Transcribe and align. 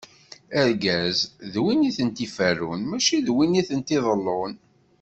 Argaz, 0.61 1.17
d 1.53 1.55
win 1.63 1.87
i 1.89 1.91
tent-iferrun, 1.97 2.81
mačči 2.89 3.17
d 3.25 3.27
win 3.35 3.59
i 3.61 3.63
tent-iḍellun. 3.69 4.53